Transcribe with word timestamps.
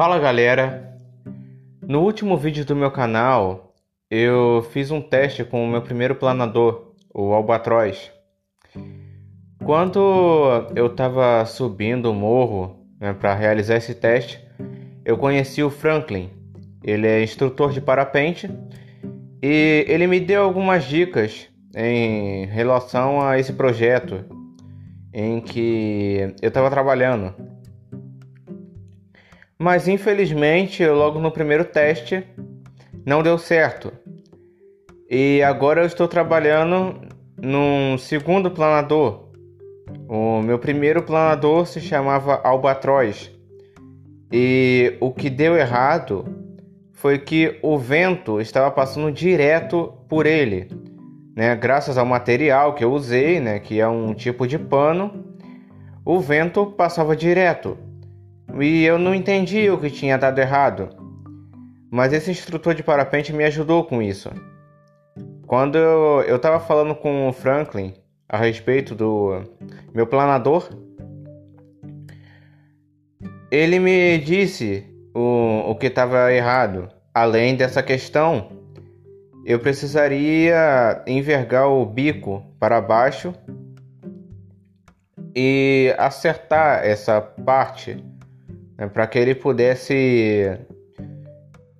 Fala 0.00 0.18
galera! 0.18 0.96
No 1.86 2.00
último 2.00 2.34
vídeo 2.34 2.64
do 2.64 2.74
meu 2.74 2.90
canal 2.90 3.74
eu 4.10 4.66
fiz 4.72 4.90
um 4.90 4.98
teste 4.98 5.44
com 5.44 5.62
o 5.62 5.68
meu 5.68 5.82
primeiro 5.82 6.14
planador, 6.14 6.94
o 7.12 7.34
Albatroz. 7.34 8.10
Quando 9.62 10.70
eu 10.74 10.86
estava 10.86 11.44
subindo 11.44 12.10
o 12.10 12.14
morro 12.14 12.82
né, 12.98 13.12
para 13.12 13.34
realizar 13.34 13.76
esse 13.76 13.94
teste, 13.94 14.42
eu 15.04 15.18
conheci 15.18 15.62
o 15.62 15.68
Franklin. 15.68 16.30
Ele 16.82 17.06
é 17.06 17.22
instrutor 17.22 17.70
de 17.70 17.82
parapente 17.82 18.50
e 19.42 19.84
ele 19.86 20.06
me 20.06 20.18
deu 20.18 20.44
algumas 20.44 20.84
dicas 20.84 21.46
em 21.76 22.46
relação 22.46 23.20
a 23.20 23.38
esse 23.38 23.52
projeto 23.52 24.24
em 25.12 25.42
que 25.42 26.34
eu 26.40 26.48
estava 26.48 26.70
trabalhando. 26.70 27.49
Mas 29.60 29.86
infelizmente, 29.86 30.86
logo 30.86 31.20
no 31.20 31.30
primeiro 31.30 31.64
teste, 31.64 32.24
não 33.04 33.22
deu 33.22 33.36
certo. 33.36 33.92
E 35.08 35.42
agora 35.42 35.82
eu 35.82 35.86
estou 35.86 36.08
trabalhando 36.08 37.00
num 37.36 37.98
segundo 37.98 38.50
planador. 38.50 39.28
O 40.08 40.40
meu 40.40 40.58
primeiro 40.58 41.02
planador 41.02 41.66
se 41.66 41.80
chamava 41.80 42.40
Albatroz. 42.42 43.30
E 44.32 44.96
o 45.00 45.12
que 45.12 45.28
deu 45.28 45.56
errado 45.56 46.24
foi 46.92 47.18
que 47.18 47.58
o 47.62 47.76
vento 47.76 48.40
estava 48.40 48.70
passando 48.70 49.12
direto 49.12 49.92
por 50.08 50.26
ele 50.26 50.68
né, 51.40 51.56
graças 51.56 51.96
ao 51.96 52.04
material 52.04 52.74
que 52.74 52.84
eu 52.84 52.92
usei, 52.92 53.40
né, 53.40 53.58
que 53.58 53.80
é 53.80 53.88
um 53.88 54.12
tipo 54.12 54.46
de 54.46 54.58
pano, 54.58 55.24
o 56.04 56.20
vento 56.20 56.66
passava 56.66 57.16
direto. 57.16 57.78
E 58.62 58.84
eu 58.84 58.98
não 58.98 59.14
entendi 59.14 59.70
o 59.70 59.78
que 59.78 59.90
tinha 59.90 60.18
dado 60.18 60.38
errado. 60.38 60.88
Mas 61.90 62.12
esse 62.12 62.30
instrutor 62.30 62.74
de 62.74 62.82
parapente 62.82 63.32
me 63.32 63.44
ajudou 63.44 63.84
com 63.84 64.00
isso. 64.00 64.30
Quando 65.46 65.76
eu 65.76 66.36
estava 66.36 66.60
falando 66.60 66.94
com 66.94 67.28
o 67.28 67.32
Franklin 67.32 67.94
a 68.28 68.36
respeito 68.36 68.94
do 68.94 69.42
meu 69.92 70.06
planador, 70.06 70.68
ele 73.50 73.80
me 73.80 74.18
disse 74.18 74.86
o, 75.14 75.70
o 75.70 75.74
que 75.74 75.86
estava 75.86 76.32
errado. 76.32 76.88
Além 77.12 77.56
dessa 77.56 77.82
questão 77.82 78.60
eu 79.44 79.58
precisaria 79.58 81.02
envergar 81.06 81.68
o 81.68 81.84
bico 81.84 82.44
para 82.58 82.80
baixo 82.80 83.34
e 85.34 85.94
acertar 85.98 86.84
essa 86.84 87.20
parte 87.20 88.04
né, 88.80 88.88
para 88.88 89.06
que 89.06 89.18
ele 89.18 89.34
pudesse 89.34 90.58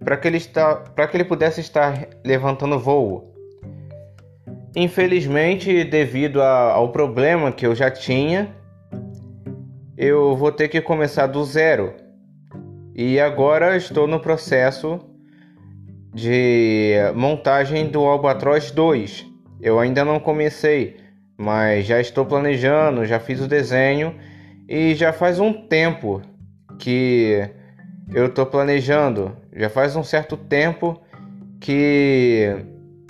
para 0.04 0.18
que 0.18 0.28
ele 0.28 0.36
está 0.36 0.76
para 0.76 1.08
que 1.08 1.16
ele 1.16 1.24
pudesse 1.24 1.60
estar 1.62 2.06
levantando 2.24 2.78
voo. 2.78 3.34
Infelizmente, 4.76 5.82
devido 5.82 6.42
a, 6.42 6.72
ao 6.72 6.92
problema 6.92 7.50
que 7.50 7.66
eu 7.66 7.74
já 7.74 7.90
tinha, 7.90 8.54
eu 9.96 10.36
vou 10.36 10.52
ter 10.52 10.68
que 10.68 10.80
começar 10.80 11.26
do 11.26 11.42
zero. 11.42 11.94
E 12.94 13.18
agora 13.18 13.76
estou 13.76 14.06
no 14.06 14.20
processo 14.20 15.00
de 16.14 16.94
montagem 17.14 17.88
do 17.88 18.04
Albatroz 18.04 18.70
2. 18.70 19.26
Eu 19.60 19.80
ainda 19.80 20.04
não 20.04 20.20
comecei, 20.20 20.98
mas 21.36 21.86
já 21.86 22.00
estou 22.00 22.24
planejando, 22.24 23.04
já 23.04 23.18
fiz 23.18 23.40
o 23.40 23.48
desenho 23.48 24.14
e 24.68 24.94
já 24.94 25.12
faz 25.12 25.40
um 25.40 25.52
tempo 25.52 26.22
que 26.80 27.48
eu 28.12 28.26
estou 28.26 28.46
planejando. 28.46 29.36
Já 29.52 29.68
faz 29.68 29.94
um 29.94 30.02
certo 30.02 30.36
tempo 30.36 31.00
que 31.60 32.56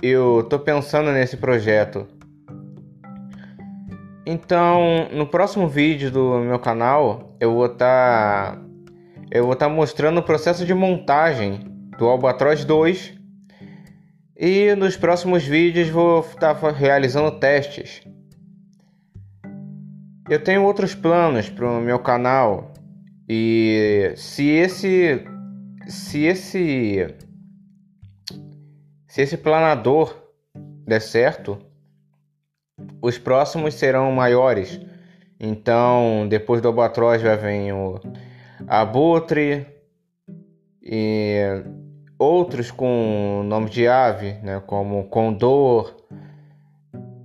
eu 0.03 0.41
estou 0.41 0.59
pensando 0.59 1.11
nesse 1.11 1.37
projeto. 1.37 2.05
Então, 4.25 5.07
no 5.11 5.25
próximo 5.25 5.67
vídeo 5.67 6.11
do 6.11 6.39
meu 6.39 6.59
canal, 6.59 7.35
eu 7.39 7.53
vou 7.53 7.65
estar 7.65 8.55
tá, 8.55 8.61
eu 9.31 9.45
vou 9.45 9.53
estar 9.53 9.67
tá 9.67 9.73
mostrando 9.73 10.19
o 10.19 10.23
processo 10.23 10.65
de 10.65 10.73
montagem 10.73 11.61
do 11.97 12.07
Albatroz 12.07 12.63
2 12.63 13.13
e 14.37 14.75
nos 14.75 14.95
próximos 14.95 15.43
vídeos 15.43 15.89
vou 15.89 16.19
estar 16.19 16.53
realizando 16.71 17.39
testes. 17.39 18.03
Eu 20.29 20.43
tenho 20.43 20.63
outros 20.63 20.93
planos 20.93 21.49
para 21.49 21.67
o 21.67 21.81
meu 21.81 21.99
canal 21.99 22.70
e 23.33 24.11
se 24.17 24.49
esse 24.49 25.23
se 25.87 26.25
esse 26.25 27.15
se 29.07 29.21
esse 29.21 29.37
planador 29.37 30.13
der 30.85 30.99
certo, 30.99 31.57
os 33.01 33.17
próximos 33.17 33.75
serão 33.75 34.11
maiores. 34.11 34.81
Então, 35.39 36.27
depois 36.27 36.61
do 36.61 36.67
Albatroz 36.67 37.21
já 37.21 37.37
vem 37.37 37.71
o 37.71 38.01
Abutre 38.67 39.65
e 40.83 41.63
outros 42.19 42.69
com 42.69 43.43
nome 43.45 43.69
de 43.69 43.87
ave, 43.87 44.33
né, 44.43 44.61
como 44.67 45.05
condor 45.05 45.95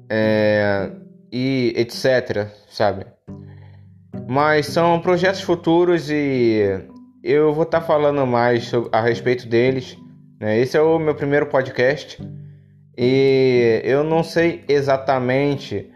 é, 0.09 0.89
e 1.33 1.75
etc, 1.77 2.47
sabe? 2.69 3.16
Mas 4.29 4.67
são 4.67 5.01
projetos 5.01 5.41
futuros 5.41 6.11
e 6.11 6.63
eu 7.23 7.53
vou 7.53 7.63
estar 7.63 7.81
tá 7.81 7.87
falando 7.87 8.27
mais 8.27 8.73
a 8.93 9.01
respeito 9.01 9.49
deles. 9.49 9.97
Né? 10.41 10.59
Esse 10.59 10.77
é 10.77 10.81
o 10.81 10.99
meu 10.99 11.15
primeiro 11.15 11.47
podcast 11.47 12.19
e 12.97 13.81
eu 13.85 14.03
não 14.03 14.23
sei 14.23 14.65
exatamente, 14.69 15.91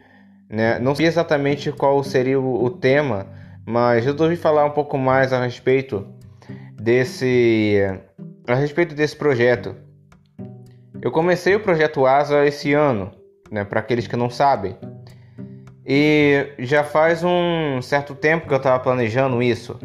né? 0.48 0.78
Não 0.78 0.94
sei 0.94 1.06
exatamente 1.06 1.72
qual 1.72 2.02
seria 2.04 2.38
o, 2.38 2.64
o 2.64 2.70
tema, 2.70 3.26
mas 3.66 4.04
eu 4.04 4.12
resolvi 4.12 4.36
falar 4.36 4.64
um 4.66 4.70
pouco 4.70 4.98
mais 4.98 5.32
a 5.32 5.42
respeito 5.42 6.06
desse 6.74 7.78
a 8.46 8.54
respeito 8.54 8.94
desse 8.94 9.16
projeto. 9.16 9.74
Eu 11.00 11.10
comecei 11.10 11.54
o 11.54 11.60
projeto 11.60 12.04
Asa 12.04 12.44
esse 12.44 12.74
ano, 12.74 13.10
né, 13.50 13.64
para 13.64 13.80
aqueles 13.80 14.06
que 14.06 14.16
não 14.16 14.28
sabem. 14.28 14.76
E 15.92 16.52
já 16.60 16.84
faz 16.84 17.24
um 17.24 17.82
certo 17.82 18.14
tempo 18.14 18.46
que 18.46 18.54
eu 18.54 18.58
estava 18.58 18.78
planejando 18.78 19.42
isso. 19.42 19.76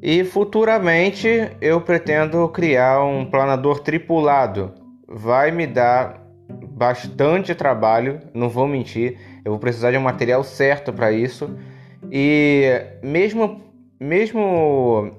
E 0.00 0.22
futuramente 0.22 1.50
eu 1.60 1.80
pretendo 1.80 2.48
criar 2.50 3.02
um 3.02 3.24
planador 3.24 3.80
tripulado. 3.80 4.74
Vai 5.08 5.50
me 5.50 5.66
dar 5.66 6.22
bastante 6.68 7.52
trabalho, 7.52 8.20
não 8.32 8.48
vou 8.48 8.68
mentir. 8.68 9.18
Eu 9.44 9.50
vou 9.50 9.58
precisar 9.58 9.90
de 9.90 9.98
um 9.98 10.02
material 10.02 10.44
certo 10.44 10.92
para 10.92 11.10
isso. 11.10 11.58
E 12.08 12.80
mesmo 13.02 13.60
mesmo 13.98 15.16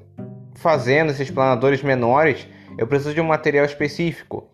fazendo 0.56 1.12
esses 1.12 1.30
planadores 1.30 1.84
menores, 1.84 2.48
eu 2.78 2.88
preciso 2.88 3.14
de 3.14 3.20
um 3.20 3.26
material 3.26 3.66
específico. 3.66 4.53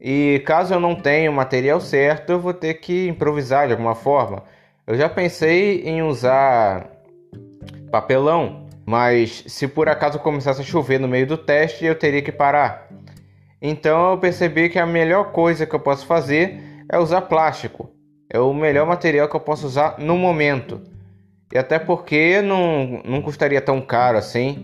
E 0.00 0.42
caso 0.44 0.74
eu 0.74 0.80
não 0.80 0.94
tenha 0.94 1.30
o 1.30 1.34
material 1.34 1.80
certo, 1.80 2.30
eu 2.30 2.40
vou 2.40 2.52
ter 2.52 2.74
que 2.74 3.08
improvisar 3.08 3.66
de 3.66 3.72
alguma 3.72 3.94
forma. 3.94 4.44
Eu 4.86 4.94
já 4.94 5.08
pensei 5.08 5.82
em 5.82 6.02
usar 6.02 6.90
papelão, 7.90 8.66
mas 8.84 9.42
se 9.46 9.66
por 9.66 9.88
acaso 9.88 10.18
começasse 10.18 10.60
a 10.60 10.64
chover 10.64 11.00
no 11.00 11.08
meio 11.08 11.26
do 11.26 11.38
teste, 11.38 11.84
eu 11.84 11.94
teria 11.94 12.22
que 12.22 12.30
parar. 12.30 12.88
Então 13.60 14.12
eu 14.12 14.18
percebi 14.18 14.68
que 14.68 14.78
a 14.78 14.86
melhor 14.86 15.32
coisa 15.32 15.66
que 15.66 15.74
eu 15.74 15.80
posso 15.80 16.06
fazer 16.06 16.60
é 16.90 16.98
usar 16.98 17.22
plástico. 17.22 17.90
É 18.28 18.38
o 18.38 18.52
melhor 18.52 18.86
material 18.86 19.28
que 19.28 19.36
eu 19.36 19.40
posso 19.40 19.66
usar 19.66 19.98
no 19.98 20.16
momento. 20.16 20.82
E 21.52 21.58
até 21.58 21.78
porque 21.78 22.42
não, 22.42 23.02
não 23.04 23.22
custaria 23.22 23.60
tão 23.60 23.80
caro 23.80 24.18
assim. 24.18 24.62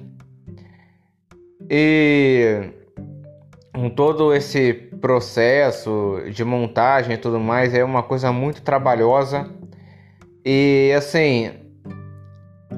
E 1.70 2.70
com 3.74 3.88
todo 3.88 4.34
esse 4.34 4.91
processo 5.02 6.22
de 6.30 6.44
montagem 6.44 7.14
e 7.14 7.18
tudo 7.18 7.40
mais 7.40 7.74
é 7.74 7.84
uma 7.84 8.02
coisa 8.02 8.32
muito 8.32 8.62
trabalhosa. 8.62 9.50
E 10.44 10.92
assim, 10.96 11.50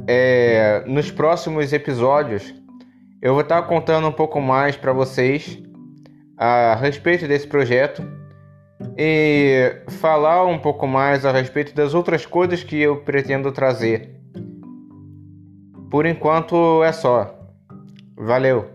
é, 0.08 0.82
nos 0.86 1.10
próximos 1.10 1.72
episódios 1.72 2.52
eu 3.22 3.34
vou 3.34 3.42
estar 3.42 3.62
contando 3.62 4.08
um 4.08 4.12
pouco 4.12 4.40
mais 4.40 4.76
para 4.76 4.92
vocês 4.92 5.62
a 6.36 6.74
respeito 6.74 7.28
desse 7.28 7.46
projeto 7.46 8.02
e 8.98 9.82
falar 10.00 10.44
um 10.46 10.58
pouco 10.58 10.86
mais 10.86 11.24
a 11.24 11.30
respeito 11.30 11.74
das 11.74 11.94
outras 11.94 12.26
coisas 12.26 12.64
que 12.64 12.80
eu 12.80 13.02
pretendo 13.02 13.52
trazer. 13.52 14.18
Por 15.90 16.06
enquanto 16.06 16.82
é 16.82 16.92
só. 16.92 17.38
Valeu! 18.16 18.73